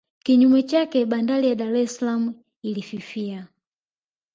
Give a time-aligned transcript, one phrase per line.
[0.23, 3.47] Kinyume chake bandari ya Dar es Salaam ilifikiwa